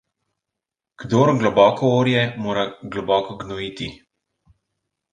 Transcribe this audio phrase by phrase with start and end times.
[1.03, 2.65] Kdor globoko orje, mora
[2.97, 3.95] globoko gnojiti.